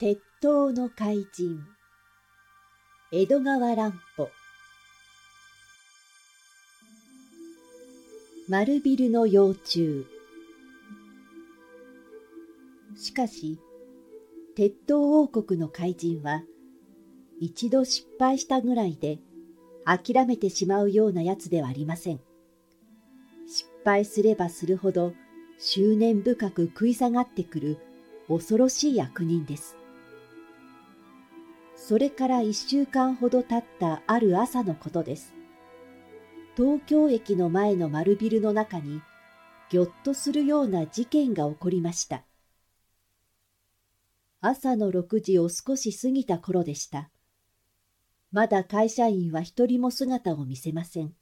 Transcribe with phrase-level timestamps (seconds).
[0.00, 1.58] 鉄塔の怪人
[3.10, 4.28] 江戸川乱歩。
[8.48, 10.06] 丸ビルの幼虫。
[12.96, 13.58] しかし
[14.54, 16.44] 鉄塔王国の怪人は
[17.40, 19.18] 一度失敗したぐらいで
[19.84, 22.20] 諦めてしまうようなやつではありません。
[23.48, 25.12] 失敗すればするほど
[25.58, 27.78] 執念深く食い下がってくる
[28.28, 29.74] 恐ろしい悪人です。
[31.88, 35.32] それから一週間ほど経ったある朝のことです。
[36.54, 39.00] 東京駅の前の丸ビルの中に、
[39.70, 42.26] ぎょっとするような事件が起こりました。
[44.42, 47.08] 朝の6時を少し過ぎた頃でした。
[48.32, 51.14] まだ会社員は一人も姿を見せません。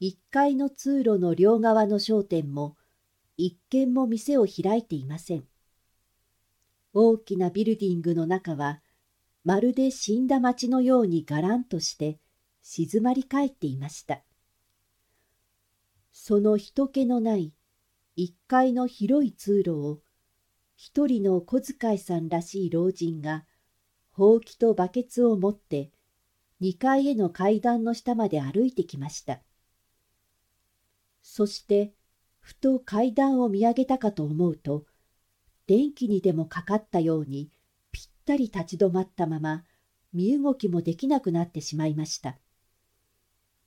[0.00, 2.76] 一階の通路の両側の商店も、
[3.36, 5.44] 一軒も店を開いていません。
[6.92, 8.80] 大きなビルディングの中は、
[9.44, 12.18] まるで死んだ町のようにがらんとして
[12.62, 14.22] 静まり返っていました。
[16.12, 17.52] その人気のない
[18.16, 20.00] 一階の広い通路を
[20.76, 23.44] 一人の小遣いさんらしい老人が
[24.12, 25.90] ほうきとバケツを持って
[26.60, 29.40] 二階への階段の下まで歩いてきました。
[31.20, 31.92] そして
[32.40, 34.86] ふと階段を見上げたかと思うと
[35.66, 37.50] 電気にでもかかったように
[38.24, 39.64] ったり立ち止まったまま
[40.14, 42.38] 身動きもできなくなってしまいました。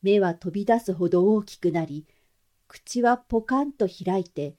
[0.00, 2.06] 目は飛び出すほど大きくなり、
[2.66, 4.56] 口はポカンと開いて、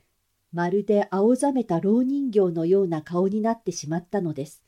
[0.52, 4.64] まるで青ざめた老人形のような顔になってしまったのです。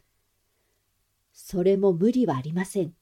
[1.31, 2.93] それも無理はありません。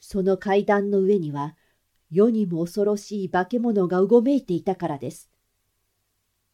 [0.00, 1.56] その階段の上には、
[2.10, 5.30] 世にも恐ろしい化け物がうごめいていたからです。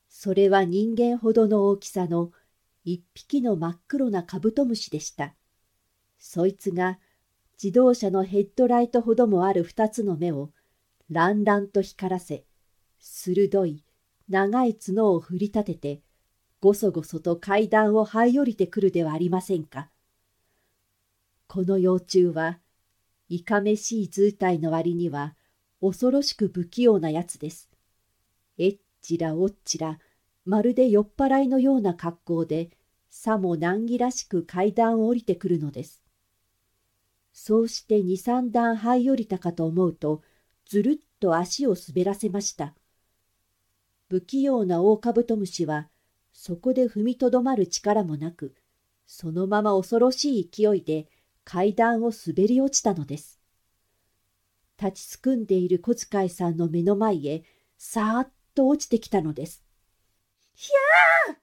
[0.09, 2.33] それは人間ほどの大きさの
[2.85, 5.35] 一匹の真っ黒なカブトムシでした。
[6.19, 6.99] そいつが
[7.63, 10.51] 自動車のヘッドライトほどもある二つの目を
[11.11, 12.45] ランランと光らせ、
[12.99, 13.85] 鋭い
[14.29, 16.03] 長い角を振り立てて、
[16.61, 19.91] ごそごそと階段を這い降りてくるではありませんか。
[21.47, 22.59] この幼虫は、
[23.29, 25.35] いかめしい図体の割には、
[25.81, 27.71] 恐ろしく不器用なやつです。
[28.59, 29.99] えっちらおっちら、
[30.49, 32.71] まるで酔っ払いのような格好で、
[33.11, 36.03] さも難儀らしく階段を降りてくるのです。
[37.35, 40.23] そうして二三段這い降りたかと思うと、
[40.65, 42.75] ずるっと足を滑らせました。
[44.09, 45.91] 不器用なオオカブトムシは、
[46.33, 48.55] そこで踏みとどまる力もなく、
[49.07, 51.09] そのまま恐ろしい勢いで
[51.45, 53.39] 階段を滑り落ちたのです。
[54.83, 57.43] 立ちすくんでいる小遣いさんの目の前へ、
[57.77, 59.68] さーっと落ちてきたのです。
[60.61, 61.37] ひゃー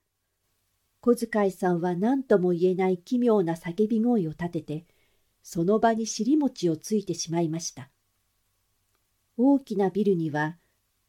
[1.00, 4.86] 小遣いさんは何とも言えない奇妙な叫び声を立てて、
[5.42, 7.90] その場に尻餅をついてしまいました。
[9.38, 10.58] 大きなビルには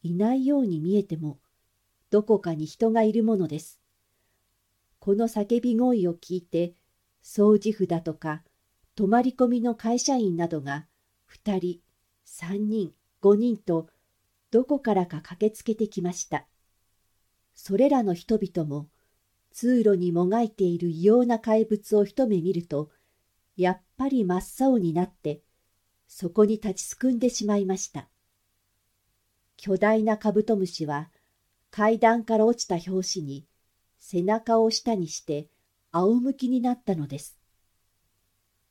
[0.05, 1.41] いないように見えても、
[2.11, 3.81] どこかに人がいるものです。
[5.01, 6.75] この叫び声を聞いて、
[7.25, 8.45] 掃除婦だとか、
[8.95, 10.87] 泊まり込みの会社員などが、
[11.25, 11.81] 二人、
[12.25, 13.89] 三人、五人と、
[14.53, 16.47] どこからか駆けつけてきました。
[17.57, 18.89] それらの人々も、
[19.51, 22.91] 通路にもがいている異様な怪物を一目見ると、
[23.57, 25.43] やっぱり真っ青になって、
[26.07, 28.09] そこに立ちすくんでしまいました。
[29.57, 31.11] 巨大なカブトムシは、
[31.71, 33.47] 階段から落ちた拍子に、
[33.99, 35.49] 背中を下にして
[35.91, 37.39] 仰向きになったのです。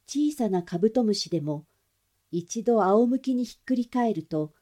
[0.06, 1.66] 小さなカブトムシでも、
[2.32, 4.54] 一度仰向きにひっくり返ると、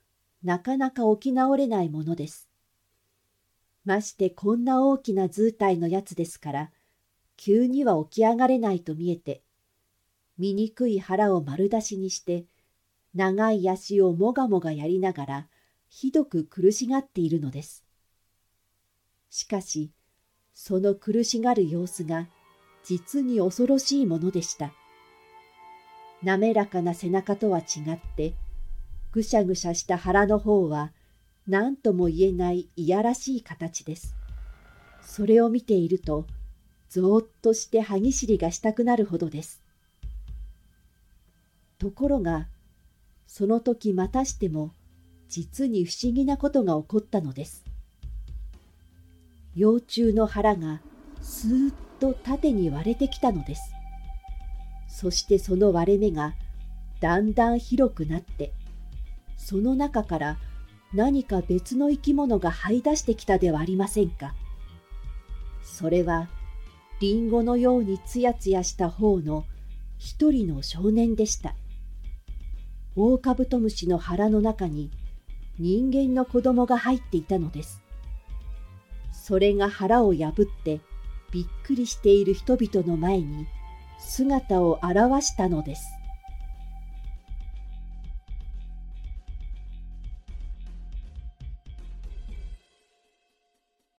[0.42, 2.53] なかなか起き直れないものです。
[3.86, 6.72] ましてこんな大きな図体のやつですから、
[7.36, 9.44] 急には起き上がれないと見えて、
[10.38, 12.46] 醜い腹を丸出しにして、
[13.14, 15.48] 長い足をもがもがやりながら、
[15.90, 17.84] ひどく苦しがっているのです。
[19.30, 19.92] しかし、
[20.54, 22.30] その苦しがる様子が、
[22.84, 24.74] 実に恐ろしいものでした。
[26.24, 28.34] 滑らかな背中とは違って、
[29.12, 30.94] ぐしゃぐしゃした腹の方は、
[31.48, 34.16] 何とも言えないいやらしい形です。
[35.02, 36.26] それを見ていると、
[36.90, 39.62] ぞーっとして歯ぎしりがしたくなるほどです。
[41.78, 42.48] ところが、
[43.28, 44.72] その時またしても、
[45.28, 47.66] 実に不思議なことが起こったのです。
[49.56, 50.82] 幼虫の腹が
[51.22, 53.74] スーッと縦に割れてきたのです。
[54.88, 56.36] そしてその割れ目が
[57.02, 58.54] だんだん広くなって、
[59.36, 60.38] その中から
[60.94, 64.36] 何か別の生き物が這い出してきたではありませんか？
[65.64, 66.30] それは
[67.00, 69.46] りんごのようにつやつやした方の
[69.98, 71.56] 一人の少年でした。
[72.96, 74.92] オオカブトムシの腹の中に
[75.58, 77.82] 人間の子供が入っていたのです。
[79.12, 80.80] それが腹を破って
[81.32, 83.48] びっくりしている人々の前に
[83.98, 85.88] 姿を現したのです。